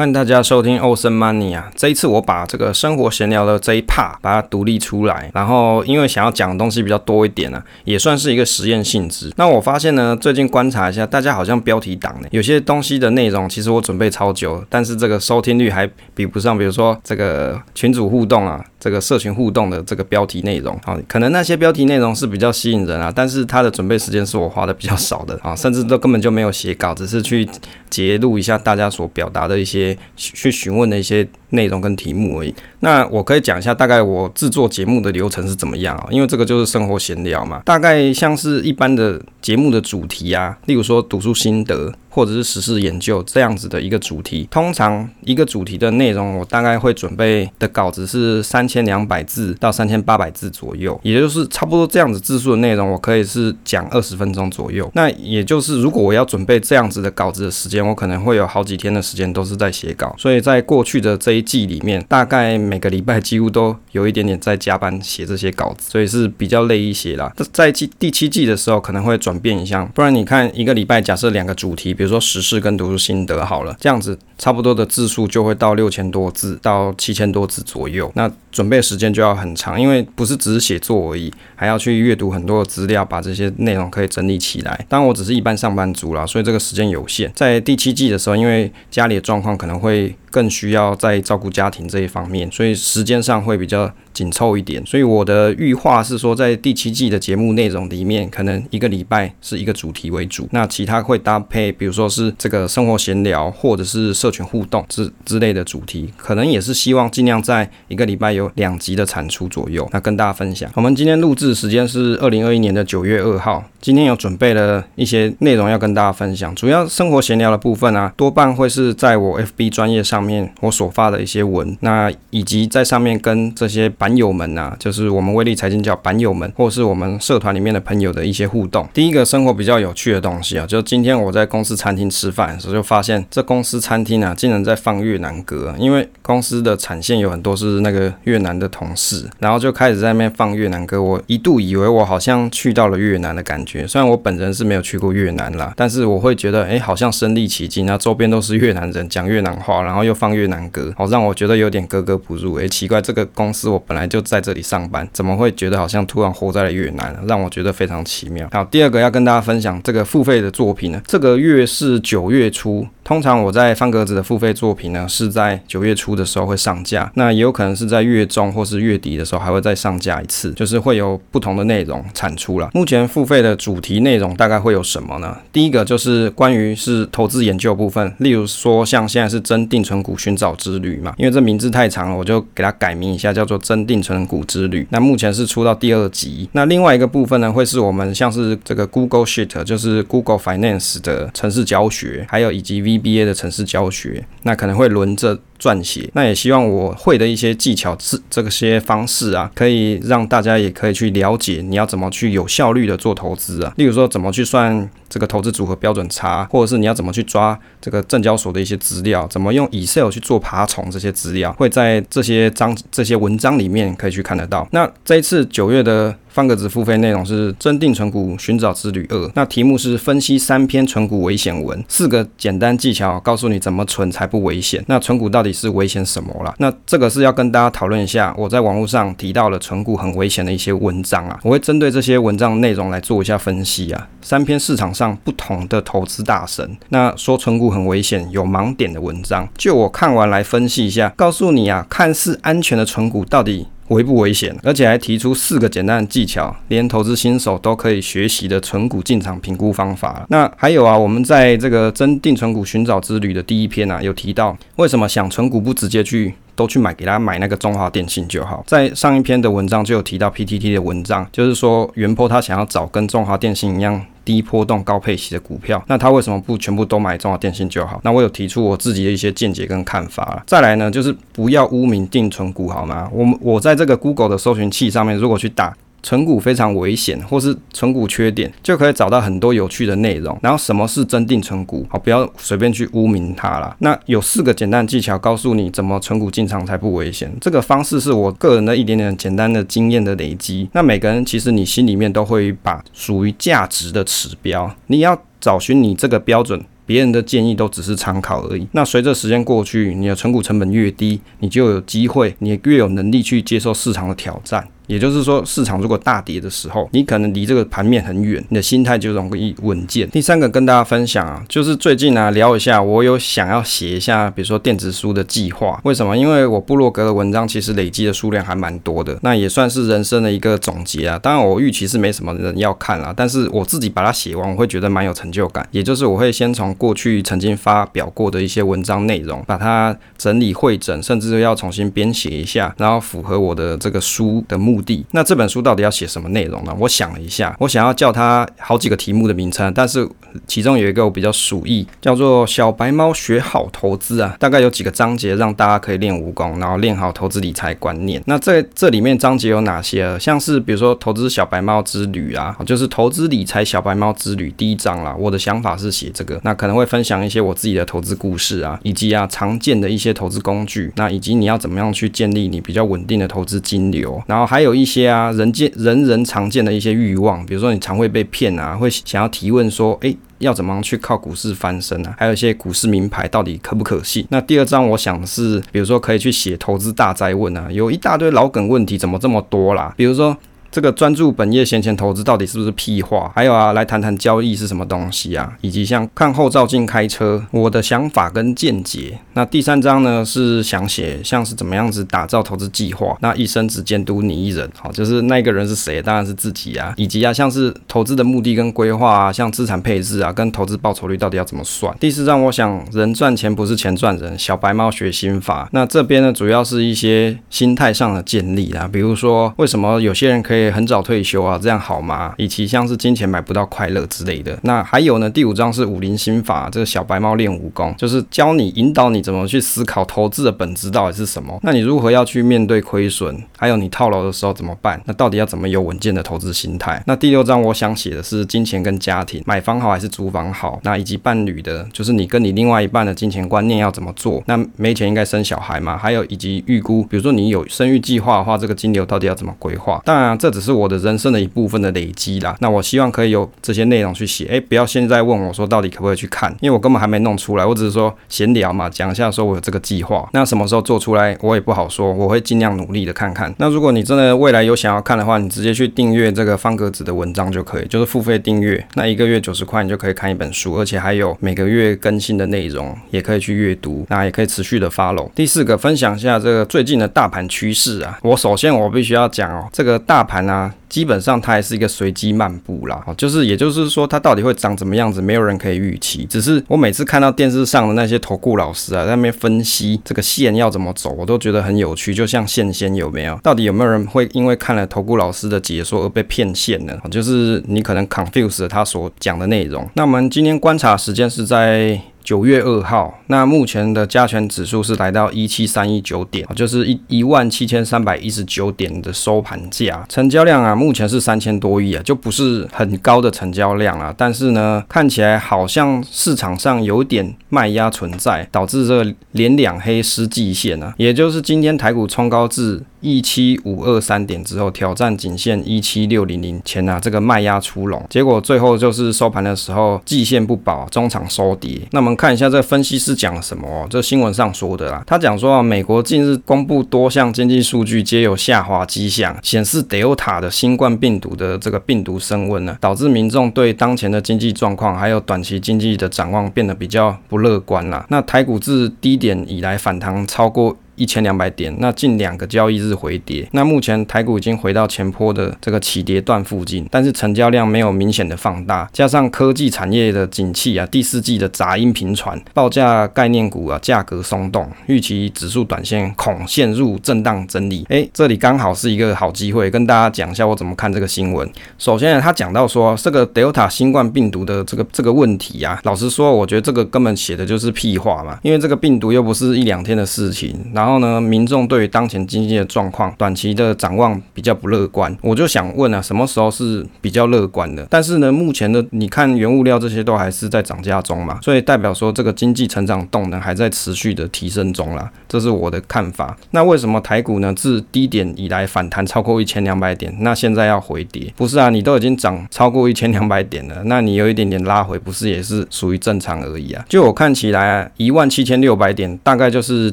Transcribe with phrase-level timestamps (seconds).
[0.00, 1.70] 欢迎大家收听欧森 Money 啊！
[1.76, 9.30] 这一次我把这个生活闲聊的这一 part 把它独立出来，然后因为想要讲的东西比较多一点啊，也算是一个实验性质。
[9.36, 27.48] 那我发现呢，最近观察一下，大家好像标题党呢，有些东西的内容其实我准备超久，但是这个收听率还比不上，比如说这个群组互动啊，这个社群互动的这个标题内容啊，可能那些标题内容是比较吸引人啊，但是它的准备时间是我花的比较少的啊，甚至都根本就没有写稿，只是去
[27.90, 29.96] 截录一下大家所表达的一些。
[30.16, 32.54] 去询问的一些内容跟题目而已。
[32.80, 36.06] 那我可以讲一下大概我制作节目的流程是怎么样啊？
[36.10, 44.46] 因为这个就是生活闲聊嘛，大概像是一般的节目的主题啊，例如说读书心得或者是时事研究这样子的一个主题。
[44.50, 54.90] 通常一个主题的内容，我大概会准备的稿子是三千两百字到三千八百字左右，也就是差不多这样子字数的内容，我可以是讲二十分钟左右。
[54.94, 60.14] 那也就是如果我要准备这样子的稿子的时间，我可能会有好几天的时间都是在写稿。
[60.18, 67.32] 所以在过去的这一季里面，大概每个礼拜几乎都有一点点在加班写这些稿子，所以是比较累一些啦。
[67.52, 78.10] 在季第七季的时候可能会转变一下，不然你看一个礼拜假设两个主题，比如说时事跟读书心得好了，这样子差不多的字数就会到六千多字到七千多字左右。
[78.14, 84.86] 那准备时间就要很长，因为不是只是写作而已，还要去阅读很多的资料，把这些内容可以整理起来。
[84.88, 87.30] 当然我只是一般上班族啦，所以这个时间有限。
[87.36, 94.84] 在第七季的时候，因为家里的状况可能会更需要在照顾家庭这一方面，所以时间上会比较紧凑一点。
[94.84, 110.70] 所以我的预划是说，在第七季的节目内容里面，可能一个礼拜是一个主题为主，那其他会搭配，比如说是这个生活闲聊，或者是社群互动之之类的主题，可能也是希望尽量在一个礼拜有两集的产出左右，那跟大家分享。
[110.74, 120.20] 我们今天录制时间是二零二一年的九月二号，今天有准备了一些内容要跟大家分享，主要生活闲聊的部分啊，多半会是在我 FB 专业上。
[120.20, 128.86] 面我所发的一些文，那以及在上面跟这些板友们、啊，就是我们威力财经叫板友们，或是我们社团里面的朋友的一些互动。
[128.92, 141.02] 第一个生活比较有趣的东西啊，就今天我在公司餐厅吃饭的时，就发现这公司餐厅啊，竟然在放越南歌，因为公司的产线有很多是那个越南的同事，然后就开始在那边放越南歌。
[141.02, 150.14] 我一度以为我好像去到了越南的感觉，虽然我本人是没有去过越南啦，但是我会觉得，哎，好像身历其境，啊周边都是越南人讲越南话，然后又。
[150.20, 152.56] 放越南歌，好让我觉得有点格格不入。
[152.56, 157.18] 诶，奇怪，这个公司我本来就在这里上班，怎么会觉得好像突然活在了越南？
[157.26, 158.46] 让我觉得非常奇妙。
[158.52, 162.86] 好，第二个要跟大家分享这个付费的作品呢，这个月是九月初。
[163.10, 172.70] 通常我在方格子的付费作品呢，是在九月初的时候会上架，那也有可能是在月中或是月底的时候还会再上架一次，就是会有不同的内容产出了。
[172.72, 175.36] 目前付费的主题内容大概会有什么呢？
[175.52, 184.86] 第一个就是关于是投资研究部分，例如说像现在是真定存股寻找之旅嘛，因为这名字太长了，我就给它改名一下，叫做真定存股之旅。
[184.90, 186.48] 那目前是出到第二集。
[186.52, 196.08] 那另外一个部分呢，会是我们像是这个 Google Sheet，就是 Google Finance 的程式教学，还有以及 V B A 的城市教学，那可能会轮着撰写。
[196.12, 203.72] 那也希望我会的一些技巧、这这些方式啊，可以让大家也可以去了解你要怎么去有效率的做投资啊。
[203.76, 214.68] 例如说，怎么去算这个投资组合标准差，或者是你要怎么去抓这个证交所的一些资料，怎么用 Excel 去做爬虫这些资料，会在这些章、这些文章里面可以去看得到。
[214.70, 216.14] 那这一次九月的。
[216.30, 224.82] 方格子付费内容是真定存股寻找之旅二，那题目是分析三篇存股危险文，四个简单技巧告诉你怎么存才不危险。
[224.86, 226.54] 那存股到底是危险什么啦？
[226.58, 234.08] 那这个是要跟大家讨论一下，我在网络上提到了存股很危险的一些文章啊，我会针对这些文章内容来做一下分析啊。
[234.22, 243.66] 三篇市场上不同的投资大神，那说存股很危险有盲点的文章，就我看完来分析一下，告诉你啊，看似安全的存股到底。
[243.90, 244.56] 危不危险？
[244.64, 250.24] 而且还提出四个简单的技巧，连投资新手都可以学习的存股进场评估方法。
[250.28, 258.62] 那还有啊，我们在这个真定存股寻找之旅的第一篇啊，有提到为什么想存股不直接去都去买，给他买那个中华电信就好。
[258.66, 264.04] 在上一篇的文章就有提到 PTT 的文章，就是说元波他想要找跟中华电信一样。
[264.30, 268.00] 低波动高配息的股票，那他为什么不全部都买中华电信就好？
[268.04, 270.42] 那我有提出我自己的一些见解跟看法了。
[270.46, 273.10] 再来呢，就是不要污名定存股，好吗？
[273.12, 275.76] 我们我在这个 Google 的搜寻器上面，如果去打。
[276.02, 280.38] 存股非常危险，或是存股缺点，就可以找到很多有趣的内容。
[280.42, 281.86] 然后什么是真定存股？
[281.90, 283.76] 好，不要随便去污名它啦。
[283.80, 287.30] 那有四个简单技巧，告诉你怎么存股进场才不危险。
[287.40, 290.68] 这个方式是我个人的一点点简单的经验的累积。
[290.72, 296.64] 那每个人其实你心里面都会把属于价值的指标，你要找寻你这个标准。
[296.86, 298.66] 别人的建议都只是参考而已。
[298.72, 304.66] 那随着时间过去，你的存股成本越低，你就有机会，你越有能力去接受市场的挑战。
[304.90, 310.10] 也就是说，市场如果大跌的时候，你可能离这个盘面很远，你的心态就容易稳健。
[310.10, 315.80] 第三个跟大家分享啊，就是最近呢、啊、聊一下，我有想要写一下，比如说电子书的计划。
[315.84, 316.18] 为什么？
[316.18, 321.16] 因为我部落格的文章其实累积的数量还蛮多的，那也算是人生的一个总结啊。
[321.16, 325.64] 当然，我预期是没什么人要看啦，但是我自己把它写完，我会觉得蛮有成就感。
[325.70, 335.04] 也就是我会先从过去曾经发表过的一些文章内容，把它整理汇整，甚至要重新编写一下，然后符合我的这个书的目的。
[335.12, 336.74] 那这本书到底要写什么内容呢？
[336.78, 340.08] 我想了一下，我想要叫它好几个题目的名称，但是
[340.46, 344.36] 其中有一个我比较鼠意，叫做“小白猫学好投资”啊。
[344.38, 348.22] 大概有几个章节让大家可以练武功，然后练好投资理财观念。
[348.26, 350.18] 那这这里面章节有哪些？
[350.18, 355.14] 像是比如说投资小白猫之旅啊，就是投资理财小白猫之旅第一章啦。
[355.18, 372.14] 我的想法是写这个，那可能会分享一些我自己的投资故事啊，以及啊常见的一些投资工具，那以及你要怎么样去建立你比较稳定的投资金流，然后还有有一些啊人见人人常见的一些欲望，比如说你常会被骗啊，会想要提问说，诶，要怎么样去靠股市翻身啊？
[372.16, 374.24] 还有一些股市名牌到底可不可信？
[374.28, 379.92] 那第二章我想是，比如说可以去写投资大灾问啊，有一大堆老梗问题，怎么这么多啦？
[379.96, 380.36] 比如说。
[380.70, 383.30] 这个专注本业闲钱投资到底是不是屁话？
[383.34, 385.52] 还有啊，来谈谈交易是什么东西啊？
[385.62, 389.18] 以及像看后照镜开车，我的想法跟见解。
[389.32, 396.00] 那第三章呢，是想写像是怎么样子打造投资计划，那一生只监督你一人，好，就是那个人是谁？
[396.00, 396.94] 当然是自己啊。
[396.96, 401.92] 以及啊，像是投资的目的跟规划啊，像资产配置啊，跟投资报酬率到底要怎么算？
[401.98, 405.68] 第四章我想人赚钱不是钱赚人，小白猫学心法。
[405.72, 410.59] 那这边呢，主要是一些心态上的建立啊，比如说为什么有些人可以。
[410.60, 412.34] 也很早退休啊，这样好吗？
[412.36, 414.58] 以及像是金钱买不到快乐之类的。
[414.62, 415.28] 那还有呢？
[415.30, 421.58] 第五章是武林心法，这个小白猫练武功，就是教你引导你怎么去思考投资的本质到底是什么。
[421.62, 423.42] 那你如何要去面对亏损？
[423.56, 425.00] 还有你套牢的时候怎么办？
[425.04, 427.02] 那到底要怎么有稳健的投资心态？
[427.06, 430.80] 那第六章我想写的是金钱跟家庭，买房好还是租房好？
[430.82, 434.42] 那以及伴侣的，就是你跟你另外一半的金钱观念要怎么做？
[434.46, 435.96] 那没钱应该生小孩吗？
[435.96, 440.00] 还有以及预估，比如说你有生育计划的话，这个金流到底要怎么规划？
[440.04, 453.54] 当然这只是我的人生的一部分的累积啦，那我希望可以有这些内容去写，诶，不要现在问我说到底可不可以去看，因为我根本还没弄出来，我只是说闲聊嘛，讲一下说我有这个计划，那什么时候做出来我也不好说，我会尽量努力的看看。
[453.58, 465.30] 那如果你真的未来有想要看的话，你直接去订阅这个方格子的文章就可以，就是付费订阅，那一个月九十块你就可以看一本书，而且还有每个月更新的内容，也可以去阅读，那也可以持续的 follow。
[465.34, 470.74] 第四个分享一下这个最近的大盘趋势啊，我首先我必须要讲哦，这个大盘啊。
[470.88, 476.24] 基本上它还是一个随机漫步啦，就是也就是说它到底会长怎么样子，没有人可以预期。
[476.24, 482.12] 只是我每次看到电视上的那些投顾老师啊，在那边分析这个线要怎么走，我都觉得很有趣。
[482.12, 483.38] 就像线仙有没有？
[483.40, 486.98] 到底有没有人会因为看了投顾老师的解说而被骗线呢？
[487.08, 489.88] 就是你可能 confuse 了他所讲的内容。
[489.94, 492.00] 那我们今天观察时间是在。
[492.30, 512.80] 九月二号，那目前的加权指数是来到一七三一九点，就是一一万七千三百一十九点的收盘价，成交量啊，目前是三千多亿啊，就不是很高的成交量啊，但是呢，看起来好像市场上有点卖压存在，导致这个连两黑失季线啊，也就是今天台股冲高至。
[513.00, 521.80] 一七五二三点之后挑战颈线一七六零零前啊，这个卖压出笼，结果最后就是收盘的时候季线不保，中场收跌。
[521.92, 523.86] 那我们看一下这分析师讲了什么哦？
[523.88, 538.04] 这新闻上说的啦，他讲说啊，美国近日公布多项经济数据皆有下滑迹象，显示 Delta 的新冠病毒的这个病毒升温呢，导致民众对当前的经济状况还有短期经济的展望变得比较不乐观啦。
[538.10, 540.76] 那台股自低点以来反弹超过。
[541.00, 557.86] 一千两百点，那近两个交易日回跌，那目前台股已经回到前坡的这个起跌段附近，但是成交量没有明显的放大，加上科技产业的景气啊，第四季的杂音频传，报价概念股啊价格松动，预期指数短线恐陷入震荡整理。
[557.88, 561.50] 哎，这里刚好是一个好机会，跟大家讲一下我怎么看这个新闻。
[561.78, 570.89] 首先，他讲到说这个 Delta 新冠病毒的这个这个问题啊，老实说，我觉得这个根本写的就是屁话嘛，因为这个病毒又不是一两天的事情，然后。
[570.90, 575.16] 然后呢，民众对于当前经济的状况，短期的展望比较不乐观。
[575.22, 577.86] 我就想问啊，什么时候是比较乐观的？
[577.88, 586.36] 但是呢，目前的你看原物料这些都还是在涨价中嘛，所以代表说这个经济成长动能还在持续的提升中啦，这是我的看法。
[586.50, 591.32] 那为什么台股呢，自低点以来反弹超过一千两百点，那现在要回跌？
[591.36, 596.84] 不是啊，你都已经涨超过一千两百点了，那你有一点点拉回，不是也是属于正常而已啊？
[596.88, 599.92] 就我看起来啊，一万七千六百点大概就是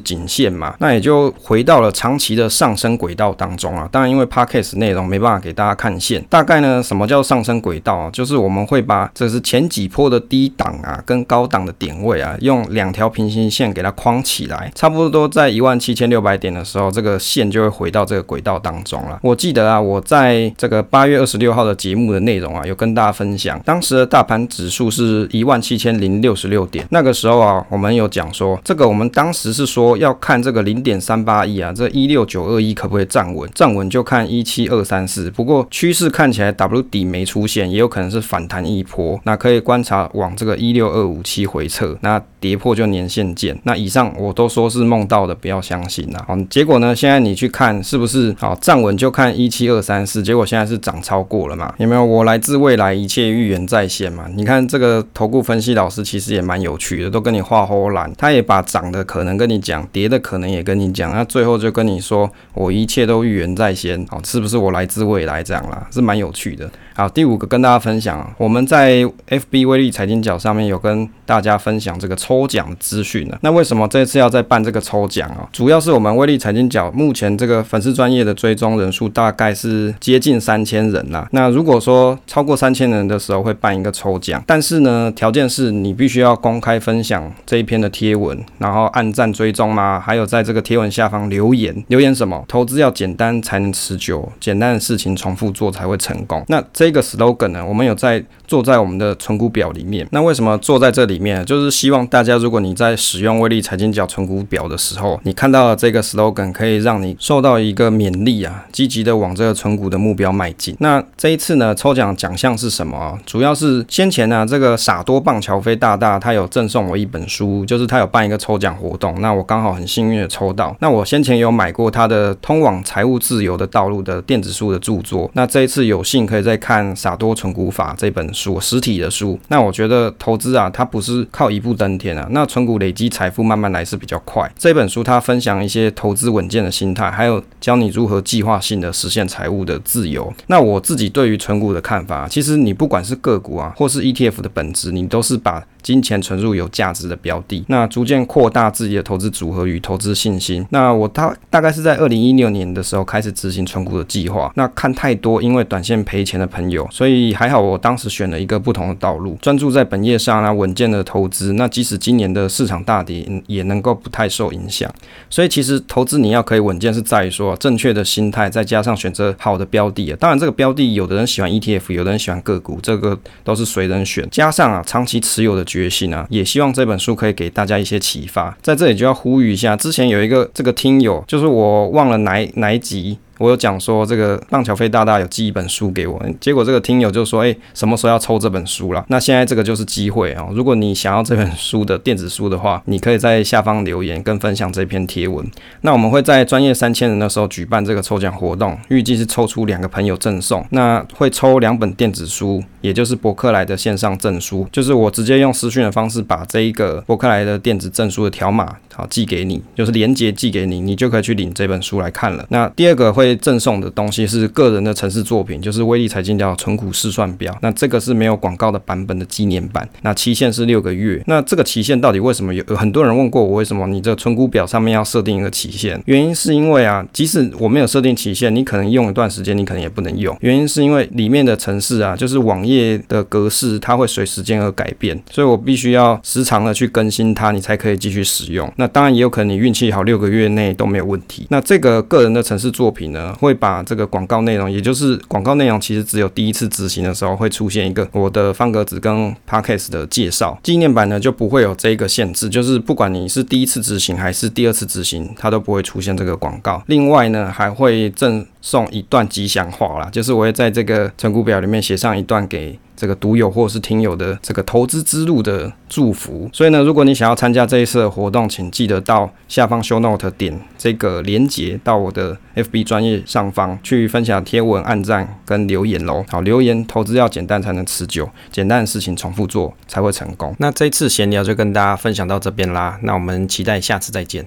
[0.00, 3.88] 颈线嘛，那也就回到了长期的上升轨道当中啊。
[3.90, 8.10] 当然，因为 Podcast 内容没办法给大家看线，大概呢，什么叫上升轨道啊？
[8.12, 19.18] 就是我们会把这是前几波的低档啊跟高档的点位啊，用两条平行线给它框起来，差不多在一万七千六百点的时候，这个线就会回到这个轨道当中了。
[19.22, 33.48] 我记得啊，我在这个八月二十六号的节目的内容啊，有跟大家分享，当时的大盘指数是一万七千零六十六点，那个时候啊，我们有讲说，这个我们当时是说要看这个零点三八亿啊，这一六九二一可不可以站稳？
[33.54, 35.30] 站稳就看一七二三四。
[35.30, 39.18] 不过趋势看起来 W 底没出现，也有可能是反弹一波。
[39.24, 43.58] 那可以观察往这个一六二五七回撤，那跌破就年线见。
[43.64, 46.18] 那以上我都说是梦到的，不要相信呐。
[46.26, 51.74] 好，结果呢，现在你去看是不是好站稳就看一七二三四，结果现在是涨超过了嘛？
[51.78, 52.04] 有没有？
[52.04, 54.26] 我来自未来，一切预言在先嘛？
[54.34, 65.86] 你看这个投顾分析老师其实也蛮有趣的，都跟你画唬烂，他也把涨的可能跟你讲，跌的可能也也跟你讲，那最后就跟你说我一切都预言在先，哦，是不是我来自未来这样啦？
[65.90, 66.68] 是蛮有趣的。
[66.94, 73.38] 好，第五个跟大家分享，我们在 FB 威力财经角上面有跟大家分享这个抽奖资讯呢。
[73.42, 75.46] 那为什么这次要再办这个抽奖啊？
[75.52, 81.28] 主要是我们威力财经角目前这个粉丝专业的追踪人数大概是接近三千人啦。
[81.30, 92.44] 那如果说超过三千人的时候会办一个抽奖，但是呢，条件是你必须要公开分享这一篇的贴文，然后按赞追踪嘛，还有在这个贴文下方留言，留言什么？
[92.48, 96.44] 投资要简单才能持久，简单的事情重复做才会成功。
[96.48, 100.08] 那这这个 slogan 呢，我们有在做在我们的存股表里面。
[100.10, 101.44] 那为什么做在这里面？
[101.44, 110.76] 就是希望大家，如果你在使用威力财经角存股表的时候，你看到了这个 slogan，可以让你受到一个勉励啊，积极的往这个存股的目标迈进。
[110.80, 113.18] 那这一次呢，抽奖奖项是什么？
[113.24, 120.76] 主要是先前呢，这个傻多棒乔飞大大他有赠送我一本书，就是他有办一个抽奖活动，那我刚好很幸运的抽到。
[120.80, 126.58] 那我先前有买过他的《通往财务自由的道路》的电子书的著作，那这一次有幸可以再。
[126.58, 129.38] 看傻多存股法这本书，实体的书。
[129.46, 132.26] 那我觉得投资啊，它不是是靠一步登天啊。
[132.30, 134.50] 那存股累积财富慢慢来是比较快。
[134.58, 140.32] 这本书它分享一些投资稳健的心态，还有教你如何计划性的实现财务的自由。
[140.48, 150.66] 那我自己对于存股的看法，其实你不管是个股啊，或是 ETF 的本质，你都是把金钱存入有价值的标的，那逐渐扩大自己的投资组合与投资信心。
[150.68, 154.52] 那我大大概是在二零一六年的时候开始执行存股的计划。
[154.54, 161.54] 那看太多因为短线赔钱的朋友，所以还好我当时选了一个不同的道路，专注在本业上啊，稳健的投资。
[161.54, 164.92] 那即使今年的市场大跌，也能够不太受影响。
[165.30, 170.14] 所以其实投资你要可以稳健，是在于说正确的心态，再加上选择好的标的。
[170.20, 174.28] 当然这个标的有的人喜欢 ETF，有的人喜欢个股，这个都是随人选。
[174.30, 178.56] 加上啊长期持有的决决心啊，也希望这本书可以给大家一些启发。
[178.60, 183.18] 在这里就要呼吁一下，之前有一个这个听友，就是我忘了哪哪一集。
[183.38, 189.04] 我有讲说这个浪桥飞大大有寄一本书给我，结果这个听友就说，哎，什么时候要抽这本书了？
[189.06, 190.48] 那现在这个就是机会啊！
[190.52, 195.48] 如果你想要这本书的电子书的话，你可以在下方留言跟分享这篇贴文。
[195.82, 200.66] 那我们会在专业三千人的时候举办这个抽奖活动，预计是抽出两个朋友赠送。
[200.70, 212.44] 那会抽两本电子书，也就是博客来的线上证书，就是我直接用私讯的方式把这一个博客来的电子证书的条码好寄给你，就是连接寄给你，你就可以去领这本书来看了。
[212.50, 213.28] 那第二个会。
[213.40, 217.56] 赠送的东西是个人的城市作品，就是威力财经叫存股试算表。
[217.62, 219.88] 那这个是没有广告的版本的纪念版。
[220.02, 221.22] 那期限是六个月。
[221.26, 222.64] 那这个期限到底为什么有？
[222.68, 226.02] 有很多人问过我，为什么你这存股表上面要设定一个期限？
[226.06, 230.36] 原因是因为啊，即使我没有设定期限，你可能用一段时间，你可能也不能用。
[230.40, 232.77] 原因是因为里面的程式啊，就是网页
[233.08, 238.70] 的格式，它会随时间而改变，所以我必须要时常的去更新它，你才可以继续使用。
[238.76, 241.46] 那当然也有可能你运气好，六个月内都没有问题。
[241.50, 250.58] 那这个个人的城市作品呢，会把这个广告内容，也就是广告内容，其实只有第一次执行的时候会出现一个我的方格子跟 Podcast 的介绍。
[250.62, 256.82] 纪念版呢就不会有这个限制，就是不管你是第一次执行还是第二次执行，它都不会出现这个广告。
[256.86, 262.78] 另外呢，还会赠送一段吉祥话啦，就是我会在这个存股表里面写上一段给。
[262.98, 266.50] 这个读友或是听友的这个投资之路的祝福。
[266.52, 276.24] 所以呢，如果你想要参加这一次的活动，请记得到下方 show note 点这个连结到我的 FB 专业上方去分享贴文、按赞跟留言喽。
[276.28, 280.52] 好，留言投资要简单才能持久，简单的事情重复做才会成功。
[280.58, 284.44] 那这一次闲聊就跟大家分享到这边啦，那我们期待下次再见。